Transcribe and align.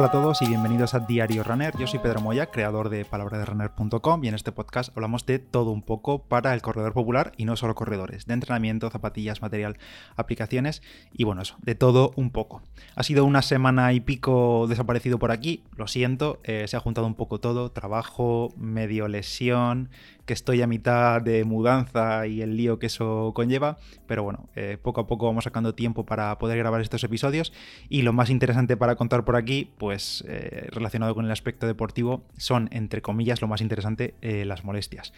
Hola 0.00 0.06
a 0.06 0.12
todos 0.12 0.40
y 0.40 0.46
bienvenidos 0.46 0.94
a 0.94 1.00
Diario 1.00 1.42
Runner. 1.42 1.76
Yo 1.76 1.86
soy 1.86 1.98
Pedro 1.98 2.22
Moya, 2.22 2.46
creador 2.46 2.88
de 2.88 3.04
palabraderunner.com 3.04 4.24
y 4.24 4.28
en 4.28 4.34
este 4.34 4.50
podcast 4.50 4.96
hablamos 4.96 5.26
de 5.26 5.38
todo 5.38 5.72
un 5.72 5.82
poco 5.82 6.22
para 6.22 6.54
el 6.54 6.62
corredor 6.62 6.94
popular 6.94 7.32
y 7.36 7.44
no 7.44 7.54
solo 7.54 7.74
corredores, 7.74 8.24
de 8.24 8.32
entrenamiento, 8.32 8.88
zapatillas, 8.88 9.42
material, 9.42 9.76
aplicaciones 10.16 10.80
y 11.12 11.24
bueno, 11.24 11.42
eso, 11.42 11.56
de 11.60 11.74
todo 11.74 12.12
un 12.16 12.30
poco. 12.30 12.62
Ha 12.94 13.02
sido 13.02 13.26
una 13.26 13.42
semana 13.42 13.92
y 13.92 14.00
pico 14.00 14.64
desaparecido 14.70 15.18
por 15.18 15.32
aquí, 15.32 15.64
lo 15.76 15.86
siento, 15.86 16.40
eh, 16.44 16.64
se 16.66 16.78
ha 16.78 16.80
juntado 16.80 17.06
un 17.06 17.14
poco 17.14 17.38
todo, 17.38 17.70
trabajo, 17.70 18.54
medio 18.56 19.06
lesión, 19.06 19.90
que 20.30 20.34
estoy 20.34 20.62
a 20.62 20.68
mitad 20.68 21.20
de 21.20 21.42
mudanza 21.42 22.24
y 22.28 22.40
el 22.40 22.56
lío 22.56 22.78
que 22.78 22.86
eso 22.86 23.32
conlleva, 23.34 23.78
pero 24.06 24.22
bueno, 24.22 24.48
eh, 24.54 24.78
poco 24.80 25.00
a 25.00 25.08
poco 25.08 25.26
vamos 25.26 25.42
sacando 25.42 25.74
tiempo 25.74 26.06
para 26.06 26.38
poder 26.38 26.56
grabar 26.56 26.80
estos 26.80 27.02
episodios 27.02 27.52
y 27.88 28.02
lo 28.02 28.12
más 28.12 28.30
interesante 28.30 28.76
para 28.76 28.94
contar 28.94 29.24
por 29.24 29.34
aquí, 29.34 29.72
pues 29.76 30.24
eh, 30.28 30.68
relacionado 30.70 31.16
con 31.16 31.24
el 31.24 31.32
aspecto 31.32 31.66
deportivo, 31.66 32.22
son 32.36 32.68
entre 32.70 33.02
comillas 33.02 33.40
lo 33.40 33.48
más 33.48 33.60
interesante 33.60 34.14
eh, 34.22 34.44
las 34.44 34.62
molestias. 34.62 35.12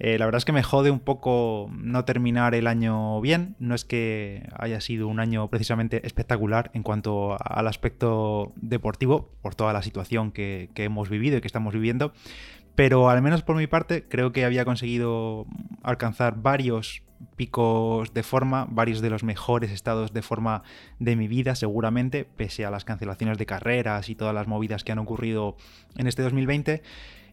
la 0.00 0.24
verdad 0.24 0.38
es 0.38 0.44
que 0.44 0.50
me 0.50 0.64
jode 0.64 0.90
un 0.90 0.98
poco 0.98 1.70
no 1.70 2.04
terminar 2.04 2.56
el 2.56 2.66
año 2.66 3.20
bien, 3.20 3.54
no 3.60 3.76
es 3.76 3.84
que 3.84 4.48
haya 4.58 4.80
sido 4.80 5.06
un 5.06 5.20
año 5.20 5.48
precisamente 5.48 6.04
espectacular 6.04 6.72
en 6.74 6.82
cuanto 6.82 7.36
al 7.38 7.68
aspecto 7.68 8.52
deportivo, 8.56 9.30
por 9.42 9.54
toda 9.54 9.72
la 9.72 9.82
situación 9.82 10.32
que, 10.32 10.70
que 10.74 10.82
hemos 10.82 11.08
vivido 11.08 11.38
y 11.38 11.40
que 11.40 11.46
estamos 11.46 11.72
viviendo, 11.72 12.12
pero 12.76 13.08
al 13.08 13.22
menos 13.22 13.42
por 13.42 13.56
mi 13.56 13.66
parte 13.66 14.04
creo 14.08 14.32
que 14.32 14.44
había 14.44 14.64
conseguido 14.64 15.46
alcanzar 15.82 16.40
varios 16.40 17.02
picos 17.36 18.12
de 18.12 18.22
forma, 18.22 18.66
varios 18.70 19.00
de 19.00 19.10
los 19.10 19.24
mejores 19.24 19.70
estados 19.70 20.12
de 20.12 20.22
forma 20.22 20.62
de 20.98 21.16
mi 21.16 21.26
vida 21.26 21.54
seguramente, 21.54 22.24
pese 22.24 22.66
a 22.66 22.70
las 22.70 22.84
cancelaciones 22.84 23.38
de 23.38 23.46
carreras 23.46 24.10
y 24.10 24.14
todas 24.14 24.34
las 24.34 24.46
movidas 24.46 24.84
que 24.84 24.92
han 24.92 24.98
ocurrido 24.98 25.56
en 25.96 26.06
este 26.06 26.22
2020. 26.22 26.82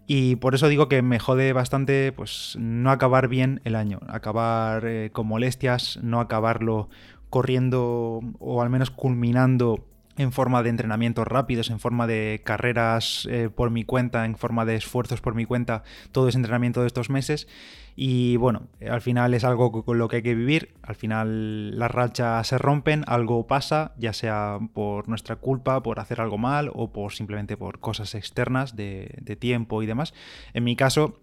Y 0.07 0.37
por 0.37 0.55
eso 0.55 0.67
digo 0.67 0.89
que 0.89 1.01
me 1.01 1.19
jode 1.19 1.53
bastante 1.53 2.11
pues 2.11 2.57
no 2.59 2.91
acabar 2.91 3.27
bien 3.27 3.61
el 3.63 3.75
año, 3.75 3.99
acabar 4.07 4.85
eh, 4.85 5.11
con 5.11 5.27
molestias, 5.27 5.99
no 6.01 6.19
acabarlo 6.19 6.89
corriendo 7.29 8.21
o 8.39 8.61
al 8.61 8.69
menos 8.69 8.91
culminando 8.91 9.85
en 10.17 10.31
forma 10.31 10.63
de 10.63 10.69
entrenamientos 10.69 11.27
rápidos, 11.27 11.69
en 11.69 11.79
forma 11.79 12.07
de 12.07 12.41
carreras 12.43 13.27
eh, 13.29 13.49
por 13.53 13.71
mi 13.71 13.83
cuenta, 13.83 14.25
en 14.25 14.35
forma 14.35 14.65
de 14.65 14.75
esfuerzos 14.75 15.21
por 15.21 15.35
mi 15.35 15.45
cuenta, 15.45 15.83
todo 16.11 16.27
ese 16.27 16.37
entrenamiento 16.37 16.81
de 16.81 16.87
estos 16.87 17.09
meses. 17.09 17.47
Y 17.95 18.37
bueno, 18.37 18.63
al 18.89 19.01
final 19.01 19.35
es 19.35 19.43
algo 19.43 19.83
con 19.85 19.99
lo 19.99 20.07
que 20.07 20.17
hay 20.17 20.21
que 20.23 20.33
vivir, 20.33 20.73
al 20.81 20.95
final 20.95 21.77
las 21.77 21.91
rachas 21.91 22.47
se 22.47 22.57
rompen, 22.57 23.03
algo 23.05 23.45
pasa, 23.45 23.93
ya 23.97 24.13
sea 24.13 24.57
por 24.73 25.07
nuestra 25.07 25.35
culpa, 25.35 25.83
por 25.83 25.99
hacer 25.99 26.19
algo 26.19 26.39
mal 26.39 26.71
o 26.73 26.91
por 26.91 27.13
simplemente 27.13 27.55
por 27.55 27.79
cosas 27.79 28.15
externas 28.15 28.75
de, 28.75 29.37
tiempo 29.39 29.83
y 29.83 29.85
demás. 29.85 30.15
En 30.53 30.63
mi 30.63 30.75
caso 30.75 31.19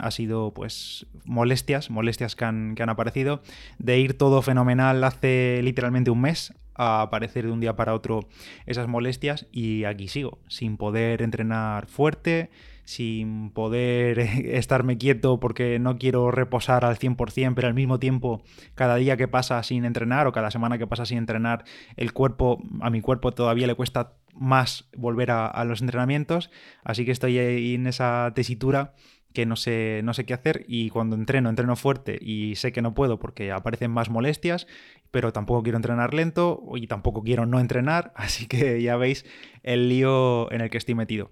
ha 0.00 0.10
sido 0.10 0.54
pues 0.54 1.06
molestias, 1.24 1.90
molestias 1.90 2.36
que 2.36 2.44
han, 2.46 2.74
que 2.74 2.82
han 2.82 2.90
aparecido, 2.90 3.42
de 3.78 3.98
ir 3.98 4.16
todo 4.16 4.40
fenomenal 4.40 5.04
hace 5.04 5.60
literalmente 5.62 6.10
un 6.10 6.22
mes 6.22 6.54
a 6.78 7.02
aparecer 7.02 7.44
de 7.44 7.52
un 7.52 7.60
día 7.60 7.76
para 7.76 7.92
otro 7.92 8.20
esas 8.64 8.88
molestias 8.88 9.46
y 9.52 9.84
aquí 9.84 10.08
sigo, 10.08 10.38
sin 10.48 10.78
poder 10.78 11.20
entrenar 11.20 11.86
fuerte, 11.86 12.50
sin 12.84 13.50
poder 13.50 14.18
estarme 14.46 14.96
quieto 14.96 15.38
porque 15.40 15.78
no 15.78 15.98
quiero 15.98 16.30
reposar 16.30 16.86
al 16.86 16.96
100%, 16.96 17.52
pero 17.54 17.68
al 17.68 17.74
mismo 17.74 17.98
tiempo 17.98 18.42
cada 18.74 18.96
día 18.96 19.18
que 19.18 19.28
pasa 19.28 19.62
sin 19.62 19.84
entrenar 19.84 20.26
o 20.26 20.32
cada 20.32 20.50
semana 20.50 20.78
que 20.78 20.86
pasa 20.86 21.04
sin 21.04 21.18
entrenar, 21.18 21.64
el 21.96 22.14
cuerpo, 22.14 22.62
a 22.80 22.88
mi 22.88 23.02
cuerpo 23.02 23.32
todavía 23.32 23.66
le 23.66 23.74
cuesta 23.74 24.14
más 24.32 24.88
volver 24.96 25.32
a, 25.32 25.46
a 25.46 25.64
los 25.64 25.82
entrenamientos, 25.82 26.50
así 26.84 27.04
que 27.04 27.10
estoy 27.10 27.38
en 27.38 27.88
esa 27.88 28.32
tesitura 28.34 28.94
que 29.32 29.46
no 29.46 29.56
sé, 29.56 30.00
no 30.04 30.14
sé 30.14 30.24
qué 30.24 30.34
hacer 30.34 30.64
y 30.68 30.90
cuando 30.90 31.14
entreno, 31.16 31.48
entreno 31.50 31.76
fuerte 31.76 32.18
y 32.20 32.56
sé 32.56 32.72
que 32.72 32.82
no 32.82 32.94
puedo 32.94 33.18
porque 33.18 33.52
aparecen 33.52 33.90
más 33.90 34.10
molestias, 34.10 34.66
pero 35.10 35.32
tampoco 35.32 35.62
quiero 35.62 35.76
entrenar 35.76 36.14
lento 36.14 36.62
y 36.74 36.86
tampoco 36.86 37.22
quiero 37.22 37.46
no 37.46 37.60
entrenar, 37.60 38.12
así 38.16 38.46
que 38.46 38.82
ya 38.82 38.96
veis 38.96 39.24
el 39.62 39.88
lío 39.88 40.50
en 40.52 40.60
el 40.60 40.70
que 40.70 40.78
estoy 40.78 40.94
metido 40.94 41.30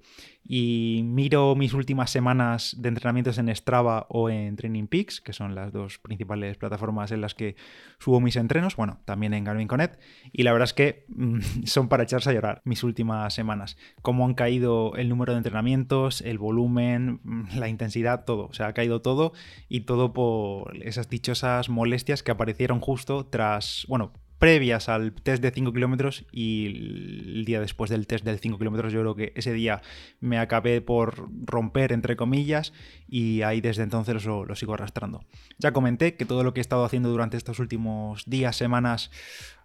y 0.48 1.02
miro 1.04 1.54
mis 1.56 1.74
últimas 1.74 2.10
semanas 2.10 2.76
de 2.78 2.88
entrenamientos 2.88 3.38
en 3.38 3.54
Strava 3.54 4.06
o 4.08 4.30
en 4.30 4.56
Training 4.56 4.86
Peaks, 4.86 5.20
que 5.20 5.32
son 5.32 5.54
las 5.54 5.72
dos 5.72 5.98
principales 5.98 6.56
plataformas 6.56 7.10
en 7.12 7.20
las 7.20 7.34
que 7.34 7.56
subo 7.98 8.20
mis 8.20 8.36
entrenos, 8.36 8.76
bueno, 8.76 9.00
también 9.04 9.34
en 9.34 9.44
Garmin 9.44 9.68
Connect, 9.68 10.00
y 10.32 10.42
la 10.44 10.52
verdad 10.52 10.66
es 10.66 10.74
que 10.74 11.04
mm, 11.08 11.40
son 11.64 11.88
para 11.88 12.04
echarse 12.04 12.30
a 12.30 12.32
llorar 12.32 12.62
mis 12.64 12.84
últimas 12.84 13.34
semanas. 13.34 13.76
Cómo 14.02 14.24
han 14.24 14.34
caído 14.34 14.94
el 14.96 15.08
número 15.08 15.32
de 15.32 15.38
entrenamientos, 15.38 16.20
el 16.20 16.38
volumen, 16.38 17.20
mm, 17.24 17.56
la 17.56 17.68
intensidad, 17.68 18.24
todo. 18.24 18.46
O 18.46 18.52
sea, 18.52 18.68
ha 18.68 18.72
caído 18.72 19.02
todo 19.02 19.32
y 19.68 19.80
todo 19.80 20.12
por 20.12 20.76
esas 20.84 21.08
dichosas 21.08 21.68
molestias 21.68 22.22
que 22.22 22.30
aparecieron 22.30 22.80
justo 22.80 23.26
tras, 23.26 23.84
bueno, 23.88 24.12
previas 24.38 24.88
al 24.88 25.12
test 25.12 25.42
de 25.42 25.50
5 25.50 25.72
kilómetros 25.72 26.26
y 26.30 26.66
el 26.66 27.44
día 27.44 27.60
después 27.60 27.90
del 27.90 28.06
test 28.06 28.24
del 28.24 28.38
5 28.38 28.58
kilómetros 28.58 28.92
yo 28.92 29.00
creo 29.00 29.14
que 29.14 29.32
ese 29.34 29.52
día 29.52 29.82
me 30.20 30.38
acabé 30.38 30.80
por 30.80 31.28
romper 31.44 31.92
entre 31.92 32.16
comillas 32.16 32.72
y 33.08 33.42
ahí 33.42 33.60
desde 33.60 33.82
entonces 33.82 34.24
lo, 34.24 34.54
sigo 34.54 34.74
arrastrando. 34.74 35.24
Ya 35.58 35.72
comenté 35.72 36.16
que 36.16 36.24
todo 36.24 36.44
lo 36.44 36.52
que 36.52 36.60
he 36.60 36.62
estado 36.62 36.84
haciendo 36.84 37.08
durante 37.08 37.36
estos 37.36 37.58
últimos 37.58 38.24
días, 38.26 38.56
semanas 38.56 39.10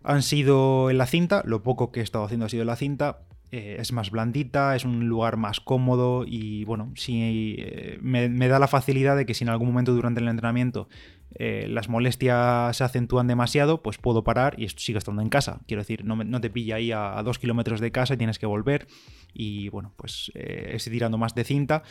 han 0.03 0.23
sido 0.23 0.89
en 0.89 0.97
la 0.97 1.05
cinta, 1.05 1.43
lo 1.45 1.63
poco 1.63 1.91
que 1.91 1.99
he 1.99 2.03
estado 2.03 2.25
haciendo 2.25 2.45
ha 2.45 2.49
sido 2.49 2.63
en 2.63 2.67
la 2.67 2.75
cinta 2.75 3.19
eh, 3.53 3.75
es 3.79 3.91
más 3.91 4.11
blandita, 4.11 4.77
es 4.77 4.85
un 4.85 5.09
lugar 5.09 5.35
más 5.35 5.59
cómodo 5.59 6.23
y 6.25 6.63
bueno, 6.63 6.93
sí 6.95 7.57
eh, 7.59 7.99
me, 8.01 8.29
da 8.47 8.59
la 8.59 8.69
facilidad 8.69 9.17
de 9.17 9.25
que 9.25 9.33
si 9.33 9.43
en 9.43 9.49
algún 9.49 9.67
momento 9.67 9.93
durante 9.93 10.21
el 10.21 10.29
entrenamiento 10.29 10.87
eh, 11.35 11.67
las 11.69 11.89
molestias 11.89 12.75
se 12.75 12.83
acentúan 12.83 13.27
demasiado, 13.27 13.81
pues 13.81 13.97
puedo 13.97 14.23
parar 14.23 14.59
y 14.59 14.67
sigo 14.69 14.97
estando 14.97 15.21
en 15.21 15.29
casa. 15.29 15.61
Quiero 15.67 15.81
decir, 15.81 16.05
no, 16.05 16.41
te 16.41 16.49
pilla 16.49 16.75
ahí 16.75 16.91
a, 16.91 17.21
dos 17.23 17.39
kilómetros 17.39 17.79
de 17.79 17.91
casa 17.91 18.13
y 18.13 18.17
tienes 18.17 18.39
que 18.39 18.45
volver 18.45 18.87
y 19.33 19.69
bueno, 19.69 19.93
pues 19.95 20.31
estoy 20.35 20.93
tirando 20.93 21.17
más 21.17 21.35
de 21.35 21.43
cinta 21.43 21.83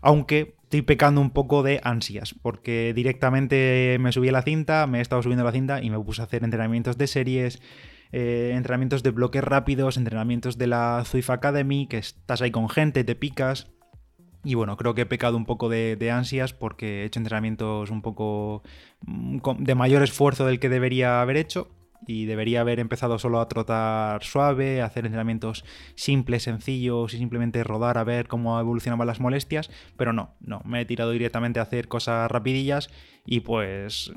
aunque 0.00 0.54
estoy 0.64 0.82
pecando 0.82 1.20
un 1.20 1.30
poco 1.30 1.62
de 1.62 1.80
ansias, 1.82 2.34
porque 2.42 2.92
directamente 2.94 3.96
me 4.00 4.12
subí 4.12 4.28
a 4.28 4.32
la 4.32 4.42
cinta, 4.42 4.86
me 4.86 4.98
he 4.98 5.00
estado 5.00 5.22
subiendo 5.22 5.42
a 5.42 5.46
la 5.46 5.52
cinta 5.52 5.82
y 5.82 5.90
me 5.90 5.98
puse 5.98 6.20
a 6.20 6.24
hacer 6.24 6.44
entrenamientos 6.44 6.98
de 6.98 7.06
series, 7.06 7.60
eh, 8.12 8.52
entrenamientos 8.54 9.02
de 9.02 9.10
bloques 9.10 9.42
rápidos, 9.42 9.96
entrenamientos 9.96 10.58
de 10.58 10.66
la 10.66 11.02
Zwift 11.04 11.30
Academy, 11.30 11.86
que 11.86 11.98
estás 11.98 12.42
ahí 12.42 12.50
con 12.50 12.68
gente, 12.68 13.04
te 13.04 13.14
picas. 13.14 13.70
Y 14.48 14.54
bueno, 14.54 14.78
creo 14.78 14.94
que 14.94 15.02
he 15.02 15.06
pecado 15.06 15.36
un 15.36 15.44
poco 15.44 15.68
de, 15.68 16.10
ansias 16.10 16.54
porque 16.54 17.02
he 17.02 17.04
hecho 17.04 17.20
entrenamientos 17.20 17.90
un 17.90 18.00
poco 18.00 18.62
mm, 19.04 19.40
de 19.58 19.74
mayor 19.74 20.02
esfuerzo 20.02 20.46
del 20.46 20.58
que 20.58 20.70
debería 20.70 21.20
haber 21.20 21.36
hecho 21.36 21.68
y 22.08 22.24
debería 22.24 22.62
haber 22.62 22.80
empezado 22.80 23.18
solo 23.18 23.38
a 23.38 23.48
trotar 23.48 24.24
suave, 24.24 24.80
a 24.80 24.86
hacer 24.86 25.04
entrenamientos 25.04 25.62
simples, 25.94 26.42
sencillos 26.42 27.12
y 27.12 27.18
simplemente 27.18 27.62
rodar 27.62 27.98
a 27.98 28.04
ver 28.04 28.28
cómo 28.28 28.58
evolucionaban 28.58 29.06
las 29.06 29.20
molestias, 29.20 29.70
pero 29.98 30.14
no, 30.14 30.34
no, 30.40 30.62
me 30.64 30.80
he 30.80 30.86
tirado 30.86 31.10
directamente 31.10 31.60
a 31.60 31.64
hacer 31.64 31.86
cosas 31.86 32.30
rapidillas 32.30 32.88
y 33.26 33.40
pues 33.40 34.10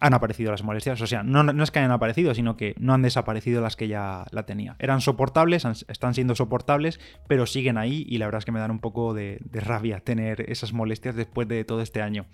han 0.00 0.14
aparecido 0.14 0.50
las 0.52 0.62
molestias, 0.62 1.02
o 1.02 1.06
sea, 1.06 1.22
no, 1.22 1.42
no 1.42 1.62
es 1.62 1.70
que 1.70 1.80
hayan 1.80 1.90
aparecido, 1.90 2.34
sino 2.34 2.56
que 2.56 2.74
no 2.78 2.94
han 2.94 3.02
desaparecido 3.02 3.60
las 3.60 3.76
que 3.76 3.88
ya 3.88 4.24
la 4.30 4.46
tenía. 4.46 4.76
Eran 4.78 5.02
soportables, 5.02 5.66
están 5.86 6.14
siendo 6.14 6.34
soportables, 6.34 6.98
pero 7.28 7.44
siguen 7.44 7.76
ahí 7.76 8.06
y 8.08 8.16
la 8.16 8.24
verdad 8.24 8.38
es 8.38 8.46
que 8.46 8.52
me 8.52 8.60
dan 8.60 8.70
un 8.70 8.80
poco 8.80 9.12
de, 9.12 9.38
de 9.44 9.60
rabia 9.60 10.00
tener 10.00 10.50
esas 10.50 10.72
molestias 10.72 11.14
después 11.14 11.46
de 11.46 11.62
todo 11.66 11.82
este 11.82 12.00
año. 12.00 12.24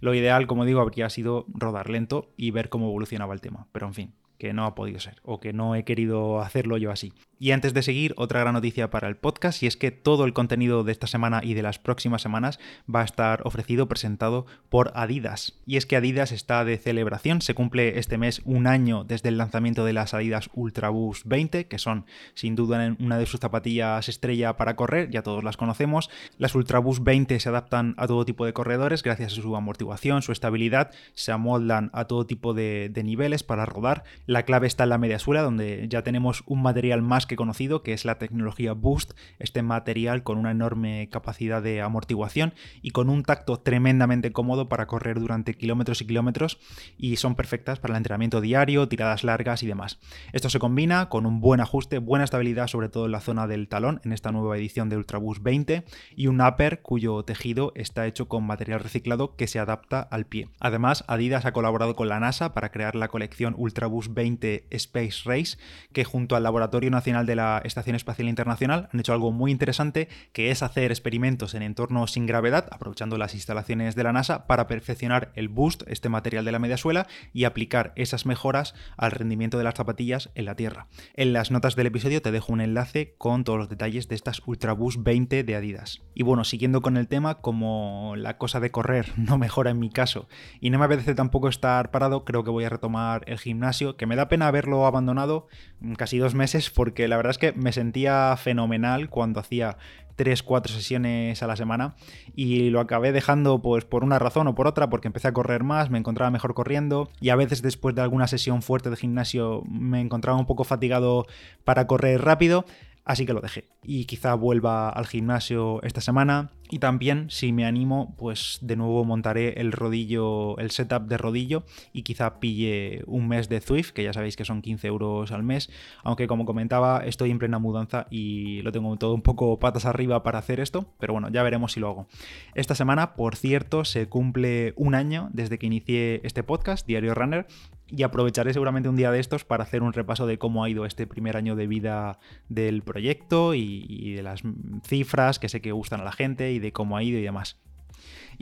Lo 0.00 0.12
ideal, 0.14 0.46
como 0.46 0.66
digo, 0.66 0.82
habría 0.82 1.08
sido 1.08 1.46
rodar 1.48 1.88
lento 1.88 2.34
y 2.36 2.50
ver 2.50 2.68
cómo 2.68 2.88
evolucionaba 2.88 3.32
el 3.32 3.40
tema, 3.40 3.66
pero 3.72 3.86
en 3.86 3.94
fin, 3.94 4.14
que 4.42 4.52
no 4.52 4.64
ha 4.64 4.74
podido 4.74 4.98
ser 4.98 5.20
o 5.22 5.38
que 5.38 5.52
no 5.52 5.76
he 5.76 5.84
querido 5.84 6.40
hacerlo 6.40 6.76
yo 6.76 6.90
así. 6.90 7.12
Y 7.42 7.50
antes 7.50 7.74
de 7.74 7.82
seguir, 7.82 8.14
otra 8.18 8.38
gran 8.38 8.54
noticia 8.54 8.88
para 8.88 9.08
el 9.08 9.16
podcast 9.16 9.64
y 9.64 9.66
es 9.66 9.76
que 9.76 9.90
todo 9.90 10.26
el 10.26 10.32
contenido 10.32 10.84
de 10.84 10.92
esta 10.92 11.08
semana 11.08 11.40
y 11.42 11.54
de 11.54 11.62
las 11.62 11.80
próximas 11.80 12.22
semanas 12.22 12.60
va 12.88 13.00
a 13.00 13.04
estar 13.04 13.40
ofrecido, 13.44 13.88
presentado 13.88 14.46
por 14.68 14.92
Adidas. 14.94 15.60
Y 15.66 15.76
es 15.76 15.84
que 15.84 15.96
Adidas 15.96 16.30
está 16.30 16.64
de 16.64 16.78
celebración, 16.78 17.42
se 17.42 17.54
cumple 17.54 17.98
este 17.98 18.16
mes 18.16 18.42
un 18.44 18.68
año 18.68 19.02
desde 19.02 19.28
el 19.28 19.38
lanzamiento 19.38 19.84
de 19.84 19.92
las 19.92 20.14
Adidas 20.14 20.50
Ultraboost 20.54 21.26
20, 21.26 21.66
que 21.66 21.80
son 21.80 22.06
sin 22.34 22.54
duda 22.54 22.94
una 23.00 23.18
de 23.18 23.26
sus 23.26 23.40
zapatillas 23.40 24.08
estrella 24.08 24.56
para 24.56 24.76
correr, 24.76 25.10
ya 25.10 25.24
todos 25.24 25.42
las 25.42 25.56
conocemos. 25.56 26.10
Las 26.38 26.54
Ultraboost 26.54 27.02
20 27.02 27.40
se 27.40 27.48
adaptan 27.48 27.96
a 27.96 28.06
todo 28.06 28.24
tipo 28.24 28.46
de 28.46 28.52
corredores 28.52 29.02
gracias 29.02 29.32
a 29.32 29.42
su 29.42 29.56
amortiguación, 29.56 30.22
su 30.22 30.30
estabilidad, 30.30 30.92
se 31.14 31.32
amoldan 31.32 31.90
a 31.92 32.04
todo 32.04 32.24
tipo 32.24 32.54
de, 32.54 32.88
de 32.88 33.02
niveles 33.02 33.42
para 33.42 33.66
rodar. 33.66 34.04
La 34.26 34.44
clave 34.44 34.68
está 34.68 34.84
en 34.84 34.90
la 34.90 34.98
media 34.98 35.18
suela, 35.18 35.42
donde 35.42 35.88
ya 35.88 36.02
tenemos 36.02 36.44
un 36.46 36.62
material 36.62 37.02
más 37.02 37.26
que 37.26 37.31
conocido, 37.36 37.82
que 37.82 37.92
es 37.92 38.04
la 38.04 38.18
tecnología 38.18 38.72
Boost, 38.72 39.12
este 39.38 39.62
material 39.62 40.22
con 40.22 40.38
una 40.38 40.50
enorme 40.50 41.08
capacidad 41.10 41.62
de 41.62 41.80
amortiguación 41.80 42.54
y 42.82 42.90
con 42.90 43.10
un 43.10 43.22
tacto 43.22 43.60
tremendamente 43.60 44.32
cómodo 44.32 44.68
para 44.68 44.86
correr 44.86 45.20
durante 45.20 45.54
kilómetros 45.54 46.00
y 46.02 46.06
kilómetros 46.06 46.58
y 46.96 47.16
son 47.16 47.34
perfectas 47.34 47.78
para 47.78 47.94
el 47.94 47.98
entrenamiento 47.98 48.40
diario, 48.40 48.88
tiradas 48.88 49.24
largas 49.24 49.62
y 49.62 49.66
demás. 49.66 49.98
Esto 50.32 50.50
se 50.50 50.58
combina 50.58 51.08
con 51.08 51.26
un 51.26 51.40
buen 51.40 51.60
ajuste, 51.60 51.98
buena 51.98 52.24
estabilidad 52.24 52.66
sobre 52.66 52.88
todo 52.88 53.06
en 53.06 53.12
la 53.12 53.20
zona 53.20 53.46
del 53.46 53.68
talón 53.68 54.00
en 54.04 54.12
esta 54.12 54.32
nueva 54.32 54.56
edición 54.56 54.88
de 54.88 54.96
Ultraboost 54.96 55.42
20 55.42 55.84
y 56.16 56.26
un 56.26 56.40
upper 56.40 56.82
cuyo 56.82 57.22
tejido 57.24 57.72
está 57.74 58.06
hecho 58.06 58.28
con 58.28 58.44
material 58.44 58.80
reciclado 58.80 59.36
que 59.36 59.46
se 59.46 59.58
adapta 59.58 60.00
al 60.00 60.26
pie. 60.26 60.48
Además, 60.60 61.04
Adidas 61.06 61.44
ha 61.44 61.52
colaborado 61.52 61.94
con 61.96 62.08
la 62.08 62.20
NASA 62.20 62.54
para 62.54 62.70
crear 62.70 62.94
la 62.94 63.08
colección 63.08 63.54
Ultraboost 63.56 64.12
20 64.12 64.66
Space 64.70 65.22
Race, 65.24 65.58
que 65.92 66.04
junto 66.04 66.36
al 66.36 66.42
Laboratorio 66.42 66.90
Nacional 66.90 67.21
de 67.26 67.36
la 67.36 67.60
Estación 67.64 67.96
Espacial 67.96 68.28
Internacional 68.28 68.88
han 68.92 69.00
hecho 69.00 69.12
algo 69.12 69.32
muy 69.32 69.50
interesante, 69.50 70.08
que 70.32 70.50
es 70.50 70.62
hacer 70.62 70.90
experimentos 70.90 71.54
en 71.54 71.62
entornos 71.62 72.12
sin 72.12 72.26
gravedad, 72.26 72.68
aprovechando 72.70 73.18
las 73.18 73.34
instalaciones 73.34 73.94
de 73.94 74.04
la 74.04 74.12
NASA, 74.12 74.46
para 74.46 74.66
perfeccionar 74.66 75.32
el 75.34 75.48
boost, 75.48 75.82
este 75.86 76.08
material 76.08 76.44
de 76.44 76.52
la 76.52 76.58
media 76.58 76.76
suela, 76.76 77.06
y 77.32 77.44
aplicar 77.44 77.92
esas 77.96 78.26
mejoras 78.26 78.74
al 78.96 79.10
rendimiento 79.10 79.58
de 79.58 79.64
las 79.64 79.74
zapatillas 79.74 80.30
en 80.34 80.44
la 80.44 80.56
Tierra. 80.56 80.86
En 81.14 81.32
las 81.32 81.50
notas 81.50 81.76
del 81.76 81.86
episodio 81.86 82.22
te 82.22 82.30
dejo 82.30 82.52
un 82.52 82.60
enlace 82.60 83.14
con 83.18 83.44
todos 83.44 83.58
los 83.58 83.68
detalles 83.68 84.08
de 84.08 84.14
estas 84.14 84.42
Ultraboost 84.46 85.00
20 85.02 85.44
de 85.44 85.54
Adidas. 85.54 86.02
Y 86.14 86.22
bueno, 86.22 86.44
siguiendo 86.44 86.82
con 86.82 86.96
el 86.96 87.08
tema, 87.08 87.40
como 87.40 88.14
la 88.16 88.38
cosa 88.38 88.60
de 88.60 88.70
correr 88.70 89.12
no 89.16 89.38
mejora 89.38 89.70
en 89.70 89.78
mi 89.78 89.90
caso 89.90 90.28
y 90.60 90.70
no 90.70 90.78
me 90.78 90.84
apetece 90.84 91.14
tampoco 91.14 91.48
estar 91.48 91.90
parado, 91.90 92.24
creo 92.24 92.44
que 92.44 92.50
voy 92.50 92.64
a 92.64 92.68
retomar 92.68 93.24
el 93.26 93.38
gimnasio, 93.38 93.96
que 93.96 94.06
me 94.06 94.16
da 94.16 94.28
pena 94.28 94.46
haberlo 94.46 94.86
abandonado 94.86 95.48
casi 95.96 96.18
dos 96.18 96.34
meses 96.34 96.70
porque 96.70 97.01
la 97.08 97.16
verdad 97.16 97.30
es 97.32 97.38
que 97.38 97.52
me 97.52 97.72
sentía 97.72 98.36
fenomenal 98.36 99.08
cuando 99.08 99.40
hacía 99.40 99.76
3, 100.16 100.42
4 100.42 100.72
sesiones 100.72 101.42
a 101.42 101.46
la 101.46 101.56
semana 101.56 101.94
y 102.34 102.70
lo 102.70 102.80
acabé 102.80 103.12
dejando 103.12 103.62
pues 103.62 103.84
por 103.84 104.04
una 104.04 104.18
razón 104.18 104.46
o 104.46 104.54
por 104.54 104.66
otra 104.66 104.88
porque 104.88 105.08
empecé 105.08 105.28
a 105.28 105.32
correr 105.32 105.64
más, 105.64 105.90
me 105.90 105.98
encontraba 105.98 106.30
mejor 106.30 106.54
corriendo 106.54 107.10
y 107.20 107.30
a 107.30 107.36
veces 107.36 107.62
después 107.62 107.94
de 107.94 108.02
alguna 108.02 108.26
sesión 108.26 108.62
fuerte 108.62 108.90
de 108.90 108.96
gimnasio 108.96 109.62
me 109.68 110.00
encontraba 110.00 110.38
un 110.38 110.46
poco 110.46 110.64
fatigado 110.64 111.26
para 111.64 111.86
correr 111.86 112.22
rápido 112.22 112.64
Así 113.04 113.26
que 113.26 113.32
lo 113.32 113.40
dejé. 113.40 113.68
Y 113.82 114.04
quizá 114.04 114.34
vuelva 114.34 114.88
al 114.88 115.06
gimnasio 115.06 115.82
esta 115.82 116.00
semana. 116.00 116.52
Y 116.70 116.78
también, 116.78 117.28
si 117.28 117.52
me 117.52 117.66
animo, 117.66 118.14
pues 118.16 118.58
de 118.62 118.76
nuevo 118.76 119.04
montaré 119.04 119.60
el 119.60 119.72
rodillo, 119.72 120.56
el 120.58 120.70
setup 120.70 121.08
de 121.08 121.18
rodillo. 121.18 121.64
Y 121.92 122.02
quizá 122.02 122.38
pille 122.38 123.02
un 123.06 123.26
mes 123.26 123.48
de 123.48 123.60
Zwift, 123.60 123.90
que 123.90 124.04
ya 124.04 124.12
sabéis 124.12 124.36
que 124.36 124.44
son 124.44 124.62
15 124.62 124.86
euros 124.86 125.32
al 125.32 125.42
mes. 125.42 125.68
Aunque 126.04 126.28
como 126.28 126.44
comentaba, 126.44 127.04
estoy 127.04 127.30
en 127.32 127.40
plena 127.40 127.58
mudanza 127.58 128.06
y 128.08 128.62
lo 128.62 128.70
tengo 128.70 128.96
todo 128.96 129.14
un 129.14 129.22
poco 129.22 129.58
patas 129.58 129.84
arriba 129.84 130.22
para 130.22 130.38
hacer 130.38 130.60
esto. 130.60 130.86
Pero 130.98 131.12
bueno, 131.12 131.28
ya 131.28 131.42
veremos 131.42 131.72
si 131.72 131.80
lo 131.80 131.88
hago. 131.88 132.06
Esta 132.54 132.76
semana, 132.76 133.14
por 133.14 133.34
cierto, 133.34 133.84
se 133.84 134.08
cumple 134.08 134.74
un 134.76 134.94
año 134.94 135.28
desde 135.32 135.58
que 135.58 135.66
inicié 135.66 136.20
este 136.24 136.44
podcast, 136.44 136.86
Diario 136.86 137.14
Runner 137.14 137.46
y 137.94 138.02
aprovecharé 138.04 138.52
seguramente 138.52 138.88
un 138.88 138.96
día 138.96 139.10
de 139.10 139.20
estos 139.20 139.44
para 139.44 139.64
hacer 139.64 139.82
un 139.82 139.92
repaso 139.92 140.26
de 140.26 140.38
cómo 140.38 140.64
ha 140.64 140.70
ido 140.70 140.86
este 140.86 141.06
primer 141.06 141.36
año 141.36 141.56
de 141.56 141.66
vida 141.66 142.18
del 142.48 142.82
proyecto 142.82 143.54
y, 143.54 144.14
de 144.14 144.22
las 144.22 144.42
cifras 144.86 145.38
que 145.38 145.48
sé 145.48 145.60
que 145.60 145.72
gustan 145.72 146.00
a 146.00 146.04
la 146.04 146.12
gente 146.12 146.52
y 146.52 146.58
de 146.58 146.72
cómo 146.72 146.96
ha 146.96 147.02
ido 147.02 147.18
y 147.18 147.22
demás. 147.22 147.60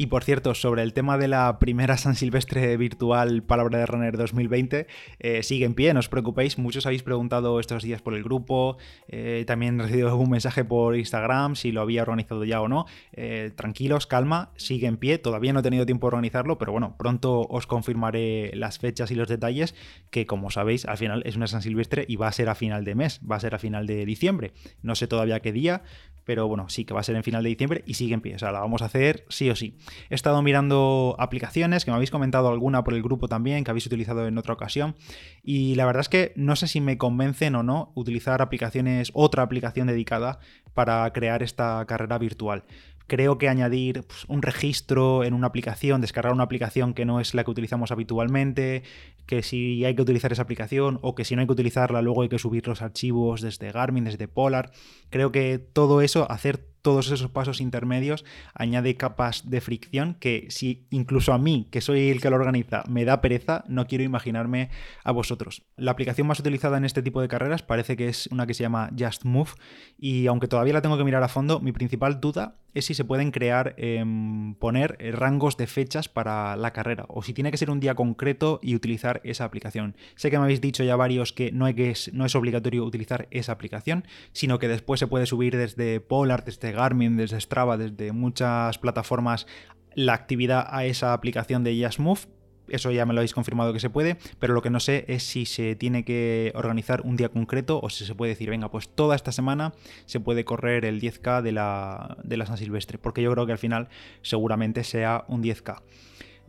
Y 0.01 0.07
por 0.07 0.25
cierto, 0.25 0.55
sobre 0.55 0.81
el 0.81 0.95
tema 0.95 1.19
de 1.19 1.29
la 1.29 1.59
primera 1.59 1.99
San 1.99 2.15
Silvestre 2.15 2.75
virtual 2.79 3.43
Palabra 3.43 3.81
de 3.81 3.85
Runner 3.85 4.17
2020, 4.17 4.87
eh, 5.19 5.43
sigue 5.43 5.67
en 5.67 5.75
pie, 5.75 5.93
no 5.93 6.01
os 6.01 6.09
preocupéis. 6.09 6.57
Muchos 6.57 6.87
habéis 6.87 7.03
preguntado 7.03 7.61
estos 7.61 7.83
días 7.83 8.01
por 8.01 8.15
el 8.15 8.23
grupo, 8.23 8.79
eh, 9.09 9.45
también 9.47 9.79
he 9.79 9.83
recibido 9.83 10.09
algún 10.09 10.31
mensaje 10.31 10.65
por 10.65 10.97
Instagram 10.97 11.55
si 11.55 11.71
lo 11.71 11.83
había 11.83 12.01
organizado 12.01 12.45
ya 12.45 12.63
o 12.63 12.69
no. 12.69 12.87
Eh, 13.13 13.51
tranquilos, 13.55 14.07
calma, 14.07 14.53
sigue 14.57 14.87
en 14.87 14.97
pie. 14.97 15.19
Todavía 15.19 15.53
no 15.53 15.61
he 15.61 15.63
tenido 15.63 15.85
tiempo 15.85 16.07
de 16.07 16.15
organizarlo, 16.17 16.57
pero 16.57 16.73
bueno, 16.73 16.97
pronto 16.97 17.43
os 17.43 17.67
confirmaré 17.67 18.53
las 18.55 18.79
fechas 18.79 19.11
y 19.11 19.15
los 19.15 19.29
detalles, 19.29 19.75
que 20.09 20.25
como 20.25 20.51
sabéis, 20.51 20.87
al 20.87 20.97
final 20.97 21.23
es 21.27 21.37
una 21.37 21.47
San 21.47 21.61
Silvestre 21.61 22.07
y 22.09 22.17
va 22.17 22.29
a 22.29 22.33
ser 22.33 22.49
a 22.49 22.55
final 22.55 22.87
de 22.87 22.95
mes, 22.95 23.21
va 23.31 23.37
a 23.37 23.41
ser 23.41 23.55
a 23.55 23.59
final 23.59 23.87
de 23.87 24.07
diciembre. 24.07 24.55
No 24.81 24.95
sé 24.95 25.09
todavía 25.09 25.41
qué 25.41 25.53
día, 25.53 25.83
pero 26.25 26.47
bueno, 26.49 26.69
sí 26.69 26.85
que 26.85 26.95
va 26.95 27.01
a 27.01 27.03
ser 27.03 27.17
en 27.17 27.25
final 27.25 27.43
de 27.43 27.49
diciembre 27.49 27.83
y 27.87 27.95
sigue 27.95 28.15
en 28.15 28.21
pie, 28.21 28.37
o 28.37 28.39
sea, 28.39 28.53
la 28.53 28.61
vamos 28.61 28.83
a 28.83 28.87
hacer 28.87 29.25
sí 29.29 29.51
o 29.51 29.57
sí. 29.57 29.77
He 30.09 30.15
estado 30.15 30.43
mirando 30.43 31.17
aplicaciones, 31.19 31.85
que 31.85 31.91
me 31.91 31.97
habéis 31.97 32.11
comentado 32.11 32.49
alguna 32.49 32.85
por 32.85 32.95
el 32.95 33.03
grupo 33.03 33.29
también, 33.29 33.65
que 33.65 33.71
habéis 33.71 33.87
utilizado 33.87 34.27
en 34.27 34.39
otra 34.39 34.55
ocasión, 34.55 34.97
y 35.43 35.75
la 35.75 35.87
verdad 35.87 36.01
es 36.01 36.09
que 36.09 36.33
no 36.37 36.57
sé 36.57 36.67
si 36.67 36.81
me 36.81 36.99
convencen 36.99 37.55
o 37.55 37.63
no 37.63 37.93
utilizar 37.95 38.43
aplicaciones, 38.43 39.11
otra 39.15 39.43
aplicación 39.43 39.87
dedicada 39.87 40.39
para 40.75 41.11
crear 41.13 41.43
esta 41.43 41.85
carrera 41.87 42.19
virtual. 42.19 42.65
Creo 43.07 43.39
que 43.39 43.49
añadir 43.49 44.05
pues, 44.07 44.25
un 44.29 44.41
registro 44.41 45.25
en 45.25 45.35
una 45.35 45.49
aplicación, 45.49 46.01
descargar 46.01 46.33
una 46.33 46.45
aplicación 46.45 46.95
que 46.95 47.05
no 47.05 47.19
es 47.19 47.35
la 47.35 47.43
que 47.43 47.51
utilizamos 47.51 47.91
habitualmente, 47.91 48.85
que 49.27 49.43
si 49.43 49.85
hay 49.85 49.97
que 49.97 50.03
utilizar 50.03 50.31
esa 50.31 50.43
aplicación 50.43 51.01
o 51.03 51.17
que 51.17 51.25
si 51.25 51.35
no 51.35 51.41
hay 51.41 51.49
que 51.49 51.53
utilizarla 51.53 52.03
luego 52.03 52.23
hay 52.23 52.29
que 52.29 52.39
subir 52.39 52.69
los 52.69 52.83
archivos 52.83 53.41
desde 53.41 53.73
Garmin, 53.73 54.05
desde 54.05 54.29
Polar, 54.29 54.71
creo 55.09 55.33
que 55.33 55.59
todo 55.59 56.03
eso, 56.03 56.31
hacer 56.31 56.70
todos 56.83 57.11
esos 57.11 57.31
pasos 57.31 57.61
intermedios 57.61 58.25
añade 58.55 58.97
capas 58.97 59.49
de 59.51 59.61
fricción 59.61 60.15
que 60.15 60.47
si 60.51 60.87
incluso 60.91 61.33
a 61.33 61.39
mí, 61.39 61.69
que 61.71 61.81
soy 61.81 62.11
el 62.11 62.21
que 62.21 62.31
lo 62.31 62.37
organiza, 62.37 62.85
me 62.89 63.05
da 63.05 63.21
pereza, 63.21 63.65
no 63.69 63.87
quiero 63.87 64.05
imaginarme 64.05 64.71
a 65.05 65.13
vosotros. 65.13 65.63
La 65.77 65.91
aplicación 65.91 66.27
más 66.27 66.41
utilizada 66.41 66.79
en 66.79 66.85
este 66.85 67.03
tipo 67.03 67.21
de 67.21 67.29
carreras 67.29 67.63
parece 67.63 67.97
que 67.97 68.09
es 68.09 68.27
una 68.29 68.47
que 68.47 68.55
se 68.55 68.63
llama 68.63 68.91
Just 68.99 69.25
Move 69.25 69.51
y 69.99 70.27
aunque 70.27 70.49
todavía 70.49 70.75
la 70.75 70.83
tengo 70.83 70.99
que 70.99 71.05
mirar 71.05 71.23
a 71.23 71.29
fondo, 71.29 71.61
mi 71.61 71.73
principal 71.73 72.21
duda 72.21 72.57
es 72.75 72.87
si 72.87 72.95
se 72.95 73.05
pueden 73.05 73.31
crear, 73.31 73.75
em, 73.77 74.55
poner 74.55 74.97
eh, 74.99 75.13
rangos 75.13 75.57
de 75.57 75.67
fechas 75.67 76.09
para 76.09 76.57
la 76.57 76.73
carrera 76.73 77.07
o 77.09 77.23
si 77.23 77.33
tiene 77.33 77.51
que 77.51 77.57
ser 77.57 77.71
un 77.71 77.81
día 77.81 77.95
concreto 77.95 78.61
y 78.63 78.75
utilizar 78.75 79.21
esa 79.25 79.45
aplicación. 79.45 79.97
Sé 80.15 80.31
que 80.31 80.39
me 80.39 80.45
habéis 80.45 80.61
dicho 80.61 80.85
ya 80.85 80.97
varios 80.97 81.33
que 81.33 81.53
no, 81.53 81.67
que 81.75 81.95
no 82.13 82.25
es 82.25 82.35
obligatorio 82.35 82.85
utilizar 82.85 83.29
esa 83.31 83.53
aplicación, 83.53 84.05
sino 84.33 84.59
que 84.59 84.69
después 84.69 85.01
se 85.01 85.07
puede 85.07 85.27
subir 85.27 85.57
desde 85.57 86.01
Polar, 86.01 86.45
desde 86.45 86.73
Garmin, 86.73 87.17
desde 87.17 87.41
Strava, 87.41 87.77
desde 87.77 88.13
muchas 88.13 88.79
plataformas 88.79 89.47
la 89.95 90.15
actividad 90.15 90.67
a 90.71 90.85
esa 90.85 91.13
aplicación 91.13 91.65
de 91.65 91.91
Move. 91.99 92.40
Eso 92.71 92.91
ya 92.91 93.05
me 93.07 93.15
lo 93.15 93.21
habéis 93.21 93.35
confirmado 93.35 93.73
que 93.73 93.81
se 93.81 93.91
puede, 93.91 94.17
pero 94.39 94.55
lo 94.55 94.63
que 94.63 94.71
no 94.71 94.81
sé 94.81 95.05
es 95.09 95.23
si 95.23 95.47
se 95.47 95.77
tiene 95.77 96.05
que 96.05 96.53
organizar 96.55 97.03
un 97.03 97.17
día 97.17 97.29
concreto 97.29 97.81
o 97.83 97.91
si 97.91 98.05
se 98.05 98.15
puede 98.15 98.31
decir, 98.31 98.51
venga, 98.51 98.71
pues 98.71 98.89
toda 98.89 99.17
esta 99.17 99.33
semana 99.33 99.73
se 100.07 100.21
puede 100.21 100.45
correr 100.45 100.85
el 100.85 101.01
10K 101.01 101.43
de 101.43 101.53
la, 101.53 102.17
de 102.23 102.37
la 102.37 102.47
San 102.47 102.57
Silvestre, 102.57 102.99
porque 102.99 103.23
yo 103.23 103.33
creo 103.33 103.47
que 103.47 103.53
al 103.53 103.59
final 103.59 103.89
seguramente 104.23 104.85
sea 104.85 105.25
un 105.29 105.43
10K. 105.43 105.83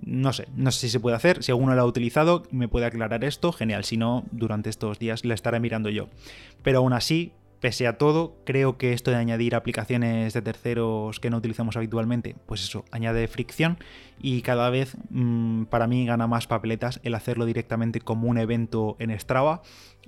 No 0.03 0.33
sé, 0.33 0.47
no 0.55 0.71
sé 0.71 0.79
si 0.79 0.89
se 0.89 0.99
puede 0.99 1.15
hacer. 1.15 1.43
Si 1.43 1.51
alguno 1.51 1.75
lo 1.75 1.81
ha 1.81 1.85
utilizado, 1.85 2.43
me 2.49 2.67
puede 2.67 2.87
aclarar 2.87 3.23
esto. 3.23 3.51
Genial. 3.51 3.83
Si 3.83 3.97
no, 3.97 4.25
durante 4.31 4.71
estos 4.71 4.97
días 4.97 5.25
la 5.25 5.35
estaré 5.35 5.59
mirando 5.59 5.89
yo. 5.89 6.09
Pero 6.63 6.79
aún 6.79 6.93
así, 6.93 7.33
Pese 7.61 7.85
a 7.85 7.99
todo, 7.99 8.41
creo 8.43 8.79
que 8.79 8.91
esto 8.91 9.11
de 9.11 9.17
añadir 9.17 9.53
aplicaciones 9.53 10.33
de 10.33 10.41
terceros 10.41 11.19
que 11.19 11.29
no 11.29 11.37
utilizamos 11.37 11.77
habitualmente, 11.77 12.35
pues 12.47 12.63
eso, 12.63 12.85
añade 12.89 13.27
fricción 13.27 13.77
y 14.19 14.41
cada 14.41 14.71
vez 14.71 14.97
mm, 15.11 15.65
para 15.65 15.85
mí 15.85 16.03
gana 16.07 16.25
más 16.25 16.47
papeletas 16.47 16.99
el 17.03 17.13
hacerlo 17.13 17.45
directamente 17.45 18.01
como 18.01 18.27
un 18.27 18.39
evento 18.39 18.95
en 18.97 19.17
Strava 19.19 19.61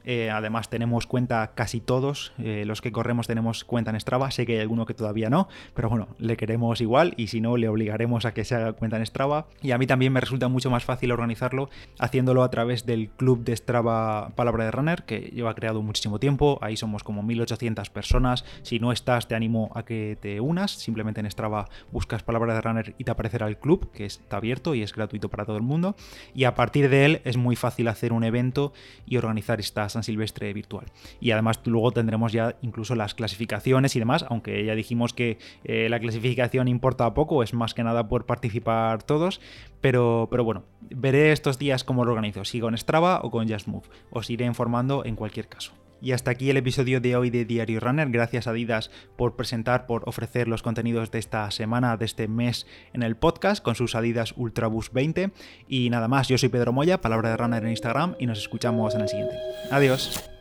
eh, 0.05 0.29
además 0.29 0.69
tenemos 0.69 1.07
cuenta 1.07 1.51
casi 1.55 1.79
todos, 1.79 2.33
eh, 2.38 2.63
los 2.65 2.81
que 2.81 2.91
corremos 2.91 3.27
tenemos 3.27 3.63
cuenta 3.63 3.91
en 3.91 4.00
Strava, 4.00 4.31
sé 4.31 4.45
que 4.45 4.53
hay 4.53 4.60
alguno 4.60 4.86
que 4.86 4.93
todavía 4.93 5.29
no, 5.29 5.48
pero 5.74 5.89
bueno, 5.89 6.07
le 6.17 6.38
queremos 6.38 6.81
igual 6.81 7.13
y 7.17 7.27
si 7.27 7.41
no 7.41 7.57
le 7.57 7.69
obligaremos 7.69 8.25
a 8.25 8.33
que 8.33 8.43
se 8.43 8.55
haga 8.55 8.74
cuenta 8.74 8.98
en 8.98 9.05
Strava. 9.05 9.48
Y 9.62 9.72
a 9.72 9.77
mí 9.77 9.88
también 9.88 10.12
me 10.13 10.19
resulta 10.19 10.48
mucho 10.48 10.69
más 10.69 10.83
fácil 10.83 11.12
organizarlo 11.12 11.69
haciéndolo 12.00 12.43
a 12.43 12.50
través 12.50 12.86
del 12.86 13.10
club 13.10 13.43
de 13.43 13.55
Strava 13.55 14.31
Palabra 14.36 14.65
de 14.65 14.72
Runner, 14.72 15.03
que 15.03 15.19
lleva 15.33 15.55
creado 15.55 15.81
muchísimo 15.81 16.19
tiempo, 16.19 16.60
ahí 16.62 16.75
somos 16.75 17.03
como 17.03 17.24
1800 17.24 17.89
personas, 17.89 18.45
si 18.62 18.79
no 18.79 18.91
estás 18.91 19.27
te 19.27 19.36
animo 19.36 19.72
a 19.75 19.83
que 19.83 20.17
te 20.19 20.41
unas, 20.41 20.72
simplemente 20.72 21.22
en 21.22 21.31
Strava 21.31 21.69
buscas 21.91 22.24
Palabra 22.24 22.53
de 22.55 22.62
Runner 22.62 22.95
y 22.98 23.03
te 23.03 23.12
aparecerá 23.12 23.48
el 23.48 23.57
club, 23.57 23.91
que 23.91 24.05
está 24.05 24.38
abierto 24.38 24.75
y 24.75 24.83
es 24.83 24.93
gratuito 24.93 25.29
para 25.29 25.45
todo 25.45 25.57
el 25.57 25.63
mundo, 25.63 25.95
y 26.33 26.43
a 26.43 26.55
partir 26.55 26.89
de 26.89 27.05
él 27.05 27.22
es 27.24 27.38
muy 27.38 27.55
fácil 27.55 27.88
hacer 27.88 28.13
un 28.13 28.24
evento 28.24 28.74
y 29.05 29.17
organizar 29.17 29.60
estas 29.60 29.92
San 29.93 30.03
Silvestre 30.03 30.51
virtual. 30.53 30.85
Y 31.19 31.31
además 31.31 31.62
luego 31.65 31.91
tendremos 31.91 32.31
ya 32.31 32.55
incluso 32.62 32.95
las 32.95 33.13
clasificaciones 33.15 33.95
y 33.95 34.00
demás, 34.00 34.25
aunque 34.29 34.65
ya 34.65 34.75
dijimos 34.75 35.13
que 35.13 35.38
eh, 35.63 35.88
la 35.89 36.00
clasificación 36.00 36.67
importa 36.67 37.13
poco, 37.13 37.43
es 37.43 37.53
más 37.53 37.73
que 37.73 37.83
nada 37.83 38.07
por 38.07 38.25
participar 38.25 39.03
todos, 39.03 39.39
pero, 39.81 40.27
pero 40.29 40.43
bueno, 40.43 40.63
veré 40.81 41.31
estos 41.31 41.59
días 41.59 41.83
cómo 41.83 42.05
lo 42.05 42.12
organizo, 42.12 42.45
si 42.45 42.59
con 42.59 42.77
Strava 42.77 43.21
o 43.23 43.31
con 43.31 43.50
Just 43.50 43.67
Move. 43.67 43.88
Os 44.12 44.29
iré 44.29 44.45
informando 44.45 45.05
en 45.05 45.15
cualquier 45.15 45.47
caso. 45.47 45.73
Y 46.03 46.12
hasta 46.12 46.31
aquí 46.31 46.50
el 46.50 46.57
episodio 46.57 47.00
de 47.00 47.15
hoy 47.15 47.29
de 47.29 47.45
Diario 47.45 47.79
Runner. 47.79 48.10
Gracias 48.10 48.45
a 48.45 48.50
Adidas 48.50 48.91
por 49.15 49.38
presentar, 49.38 49.86
por 49.86 50.03
ofrecer 50.05 50.50
los 50.50 50.62
contenidos 50.62 51.12
de 51.12 51.19
esta 51.19 51.50
semana, 51.50 51.95
de 51.95 52.03
este 52.03 52.27
mes 52.27 52.67
en 52.91 53.03
el 53.03 53.15
podcast 53.15 53.63
con 53.63 53.75
sus 53.75 53.95
Adidas 53.95 54.33
Ultraboost 54.36 54.91
20. 54.91 55.31
Y 55.69 55.89
nada 55.89 56.10
más, 56.10 56.27
yo 56.27 56.38
soy 56.38 56.50
Pedro 56.50 56.74
Moya, 56.74 57.00
palabra 57.00 57.29
de 57.29 57.38
Runner 57.38 57.63
en 57.63 57.69
Instagram 57.69 58.15
y 58.19 58.25
nos 58.25 58.39
escuchamos 58.39 58.93
en 58.95 59.01
el 59.01 59.07
siguiente. 59.07 59.38
Adiós. 59.72 60.32